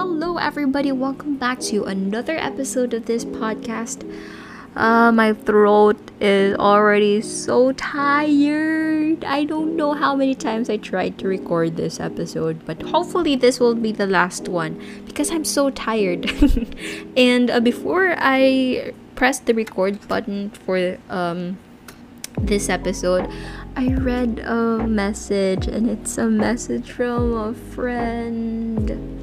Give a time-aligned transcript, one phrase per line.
[0.00, 0.92] Hello, everybody.
[0.92, 4.00] Welcome back to another episode of this podcast.
[4.74, 9.22] Uh, my throat is already so tired.
[9.26, 13.60] I don't know how many times I tried to record this episode, but hopefully, this
[13.60, 16.32] will be the last one because I'm so tired.
[17.14, 21.58] and uh, before I press the record button for um,
[22.40, 23.30] this episode,
[23.76, 29.19] I read a message, and it's a message from a friend.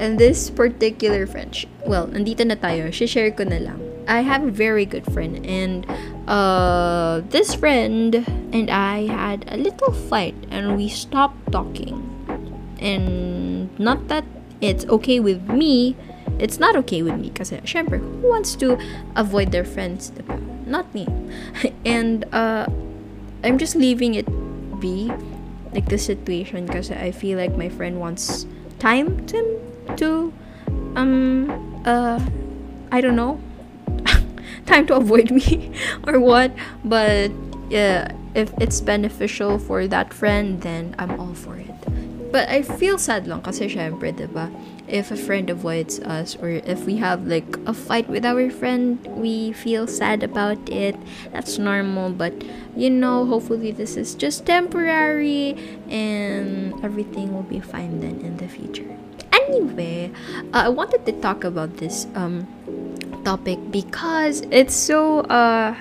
[0.00, 1.52] And this particular friend,
[1.84, 3.76] well, nandito na tayo, share ko na lang.
[4.08, 5.84] I have a very good friend, and
[6.24, 12.00] uh, this friend and I had a little fight, and we stopped talking.
[12.80, 14.24] And not that
[14.64, 15.94] it's okay with me,
[16.40, 18.80] it's not okay with me kasi syempre who wants to
[19.14, 20.40] avoid their friends diba?
[20.64, 21.04] not me
[21.84, 22.64] and uh,
[23.44, 24.24] I'm just leaving it
[24.80, 25.12] be
[25.76, 28.48] like the situation kasi I feel like my friend wants
[28.80, 29.36] time to
[29.96, 30.32] to
[30.96, 31.50] um
[31.84, 32.20] uh
[32.92, 33.40] I don't know
[34.66, 35.72] time to avoid me
[36.06, 36.52] or what
[36.84, 37.30] but
[37.68, 41.70] yeah if it's beneficial for that friend then I'm all for it
[42.30, 44.46] but I feel sad lang kasi syempre, 'di ba?
[44.86, 49.02] If a friend avoids us or if we have like a fight with our friend,
[49.18, 50.94] we feel sad about it.
[51.34, 52.34] That's normal, but
[52.74, 55.58] you know, hopefully this is just temporary
[55.90, 58.86] and everything will be fine then in the future.
[59.50, 60.12] Anyway,
[60.54, 62.46] uh, I wanted to talk about this um
[63.26, 65.74] topic because it's so uh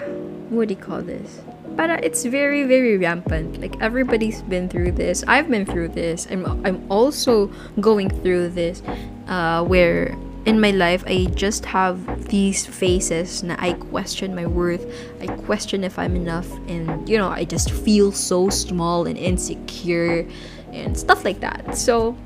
[0.50, 1.42] what do you call this?
[1.78, 3.62] But it's very very rampant.
[3.62, 5.24] Like everybody's been through this.
[5.28, 6.26] I've been through this.
[6.34, 8.82] I'm I'm also going through this
[9.30, 10.18] uh where
[10.50, 14.82] in my life I just have these phases na I question my worth.
[15.22, 20.26] I question if I'm enough and you know, I just feel so small and insecure
[20.74, 21.78] and stuff like that.
[21.78, 22.18] So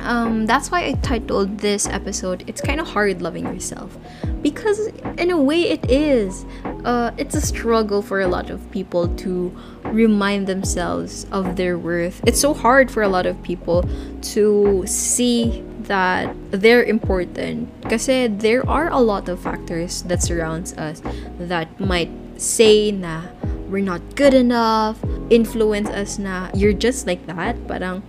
[0.00, 3.96] um, that's why I titled this episode "It's Kind of Hard Loving Yourself,"
[4.42, 4.88] because
[5.18, 6.44] in a way it is.
[6.84, 9.50] Uh, it's a struggle for a lot of people to
[9.84, 12.20] remind themselves of their worth.
[12.26, 13.82] It's so hard for a lot of people
[14.34, 21.02] to see that they're important because there are a lot of factors that surrounds us
[21.38, 23.22] that might say na
[23.68, 24.96] we're not good enough,
[25.30, 28.02] influence us na you're just like that, parang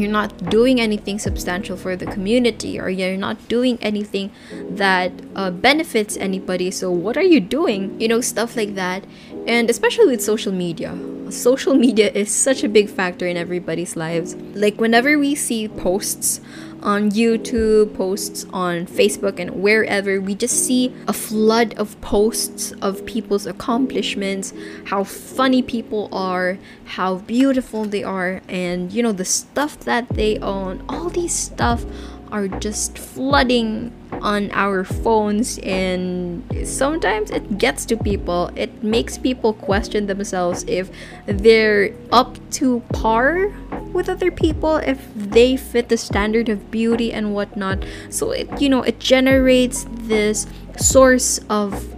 [0.00, 4.30] you're not doing anything substantial for the community or you're not doing anything
[4.70, 8.00] that uh, benefits anybody so what are you doing?
[8.00, 9.04] You know stuff like that.
[9.46, 10.92] And especially with social media
[11.30, 16.40] social media is such a big factor in everybody's lives like whenever we see posts
[16.82, 23.04] on YouTube, posts on Facebook, and wherever, we just see a flood of posts of
[23.06, 24.52] people's accomplishments,
[24.86, 30.38] how funny people are, how beautiful they are, and you know, the stuff that they
[30.38, 30.84] own.
[30.88, 31.84] All these stuff
[32.30, 39.52] are just flooding on our phones and sometimes it gets to people it makes people
[39.52, 40.90] question themselves if
[41.26, 43.52] they're up to par
[43.92, 47.84] with other people if they fit the standard of beauty and whatnot.
[48.10, 50.46] So it you know it generates this
[50.76, 51.94] source of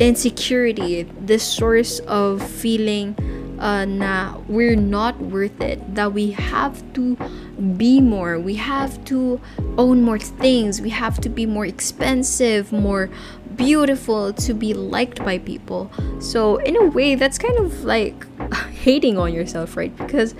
[0.00, 3.16] insecurity this source of feeling
[3.58, 7.16] uh, na we're not worth it that we have to
[7.78, 9.40] be more we have to
[9.78, 13.08] own more things we have to be more expensive more
[13.56, 15.90] beautiful to be liked by people.
[16.20, 18.26] So in a way that's kind of like
[18.72, 19.96] hating on yourself right?
[19.96, 20.34] Because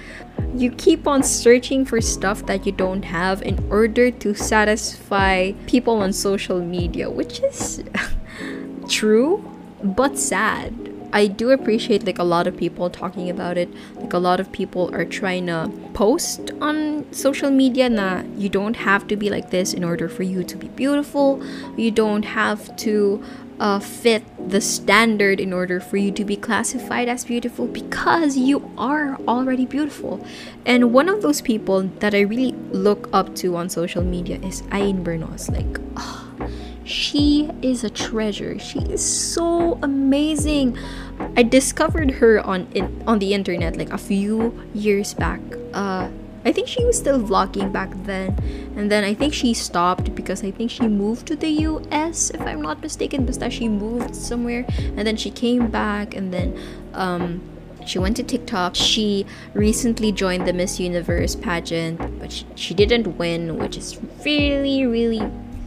[0.54, 6.02] you keep on searching for stuff that you don't have in order to satisfy people
[6.02, 7.82] on social media which is
[8.88, 9.44] true
[9.82, 10.72] but sad
[11.16, 13.70] I do appreciate like a lot of people talking about it.
[13.94, 18.76] Like a lot of people are trying to post on social media na you don't
[18.76, 21.42] have to be like this in order for you to be beautiful.
[21.74, 23.24] You don't have to
[23.58, 28.70] uh, fit the standard in order for you to be classified as beautiful because you
[28.76, 30.20] are already beautiful.
[30.66, 34.60] And one of those people that I really look up to on social media is
[34.64, 35.48] Ayn Bernos.
[35.50, 36.26] Like, oh,
[36.86, 38.58] she is a treasure.
[38.58, 40.78] She is so amazing.
[41.36, 45.40] I discovered her on in, on the internet like a few years back.
[45.72, 46.08] Uh,
[46.44, 48.38] I think she was still vlogging back then,
[48.76, 52.40] and then I think she stopped because I think she moved to the US, if
[52.40, 53.26] I'm not mistaken.
[53.26, 54.64] But she moved somewhere,
[54.96, 56.56] and then she came back, and then
[56.94, 57.42] um,
[57.84, 58.76] she went to TikTok.
[58.76, 64.86] She recently joined the Miss Universe pageant, but she, she didn't win, which is really,
[64.86, 65.20] really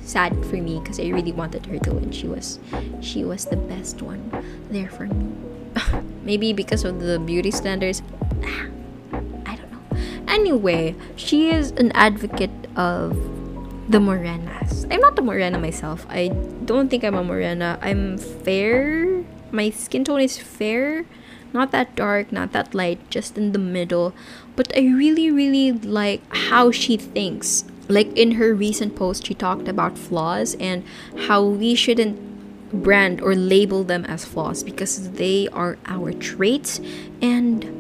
[0.10, 2.12] sad for me because I really wanted her to win.
[2.12, 2.60] She was
[3.00, 4.34] she was the best one
[4.70, 5.30] there for me.
[6.24, 8.02] Maybe because of the beauty standards.
[8.44, 8.66] Ah,
[9.46, 9.84] I don't know.
[10.28, 13.14] Anyway, she is an advocate of
[13.90, 14.86] the morenas.
[14.92, 16.06] I'm not a morena myself.
[16.10, 16.30] I
[16.66, 17.78] don't think I'm a morena.
[17.82, 19.26] I'm fair.
[19.52, 21.06] My skin tone is fair.
[21.52, 24.14] Not that dark, not that light, just in the middle.
[24.56, 27.66] But I really, really like how she thinks.
[27.90, 30.84] Like in her recent post, she talked about flaws and
[31.28, 32.30] how we shouldn't
[32.72, 36.80] brand or label them as flaws because they are our traits.
[37.22, 37.80] And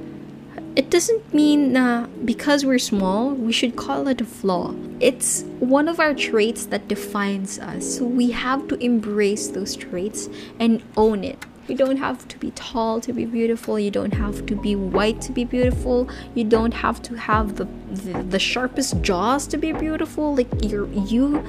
[0.75, 4.73] it doesn't mean uh, because we're small we should call it a flaw.
[5.00, 7.97] It's one of our traits that defines us.
[7.97, 10.27] So we have to embrace those traits
[10.59, 13.80] and own it you don't have to be tall to be beautiful.
[13.80, 16.10] You don't have to be white to be beautiful.
[16.36, 20.36] You don't have to have the the, the sharpest jaws to be beautiful.
[20.36, 21.44] Like you you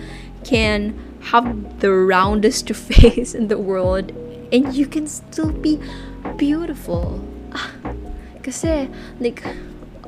[0.44, 4.12] can have the roundest face in the world
[4.52, 5.80] and you can still be
[6.36, 7.20] beautiful.
[7.52, 7.70] Ah,
[8.42, 8.86] Kasi, eh,
[9.20, 9.44] like,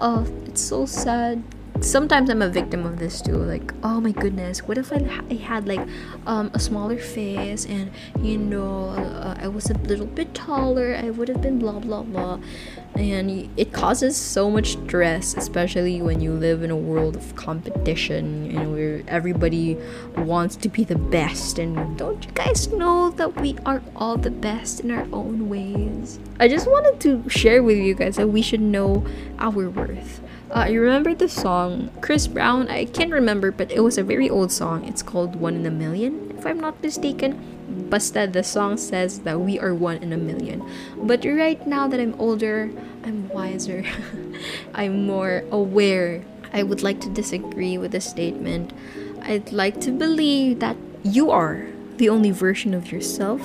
[0.00, 1.42] oh, it's so sad
[1.80, 3.36] sometimes I'm a victim of this too.
[3.36, 5.86] Like, oh my goodness, what if I, I had like
[6.26, 7.90] um, a smaller face and
[8.20, 10.94] you know uh, I was a little bit taller?
[10.94, 12.38] I would have been blah blah blah,
[12.94, 18.56] and it causes so much stress, especially when you live in a world of competition
[18.56, 19.78] and where everybody
[20.16, 21.58] wants to be the best.
[21.58, 26.18] And don't you guys know that we are all the best in our own ways?
[26.38, 29.04] I just wanted to share with you guys that we should know
[29.38, 30.20] our worth
[30.52, 32.68] uh, you remember the song Chris Brown?
[32.68, 34.84] I can't remember, but it was a very old song.
[34.84, 37.88] It's called One in a Million, if I'm not mistaken.
[37.88, 40.62] Basta the song says that we are one in a million.
[40.96, 42.70] But right now that I'm older,
[43.02, 43.84] I'm wiser.
[44.74, 46.22] I'm more aware.
[46.52, 48.74] I would like to disagree with the statement.
[49.22, 51.66] I'd like to believe that you are
[51.96, 53.40] the only version of yourself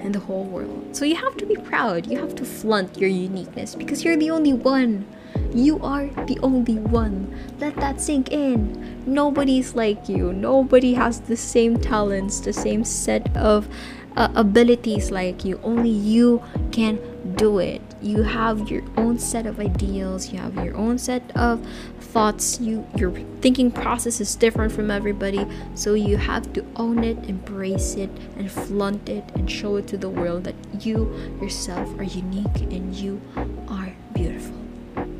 [0.00, 0.94] in the whole world.
[0.94, 2.06] So you have to be proud.
[2.06, 5.06] You have to flaunt your uniqueness because you're the only one.
[5.54, 7.34] You are the only one.
[7.58, 9.02] Let that sink in.
[9.06, 10.32] Nobody's like you.
[10.32, 13.68] Nobody has the same talents, the same set of
[14.16, 15.60] uh, abilities like you.
[15.62, 16.98] Only you can
[17.36, 17.82] do it.
[18.00, 20.32] You have your own set of ideals.
[20.32, 21.64] You have your own set of
[22.00, 22.60] thoughts.
[22.60, 25.46] You your thinking process is different from everybody.
[25.74, 29.96] So you have to own it, embrace it, and flaunt it, and show it to
[29.96, 33.20] the world that you yourself are unique and you
[33.68, 34.61] are beautiful.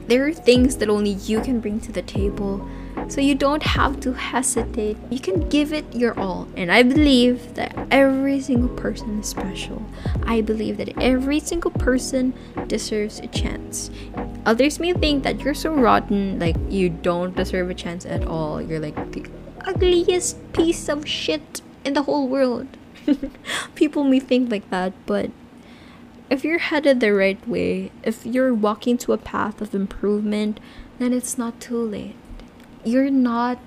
[0.07, 2.69] There are things that only you can bring to the table,
[3.09, 4.97] so you don't have to hesitate.
[5.11, 6.49] You can give it your all.
[6.57, 9.85] And I believe that every single person is special.
[10.25, 12.35] I believe that every single person
[12.67, 13.91] deserves a chance.
[14.45, 18.61] Others may think that you're so rotten, like you don't deserve a chance at all.
[18.61, 19.25] You're like the
[19.65, 22.67] ugliest piece of shit in the whole world.
[23.75, 25.31] People may think like that, but
[26.33, 30.59] if you're headed the right way, if you're walking to a path of improvement,
[30.99, 32.17] then it's not too late.
[32.85, 33.59] You're not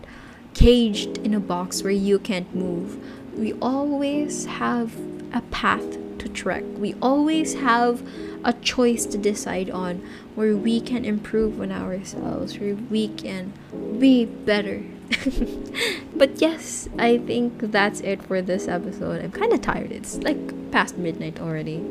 [0.55, 2.97] caged in a box where you can't move.
[3.37, 4.95] We always have
[5.31, 6.63] a path to trek.
[6.77, 8.01] We always have
[8.43, 10.03] a choice to decide on
[10.33, 13.53] where we can improve on ourselves, where we can
[13.99, 14.81] be better.
[16.15, 19.23] but yes, I think that's it for this episode.
[19.23, 19.91] I'm kind of tired.
[19.91, 21.83] It's like past midnight already.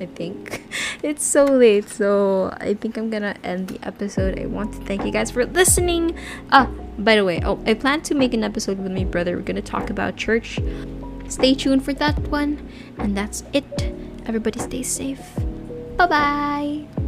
[0.00, 0.64] I think.
[1.02, 4.38] It's so late, so I think I'm gonna end the episode.
[4.38, 6.14] I want to thank you guys for listening.
[6.52, 6.68] Ah,
[6.98, 9.36] by the way, oh, I plan to make an episode with my brother.
[9.36, 10.60] We're gonna talk about church.
[11.28, 12.68] Stay tuned for that one.
[12.98, 13.94] And that's it.
[14.26, 15.24] Everybody stay safe.
[15.96, 16.99] Bye bye.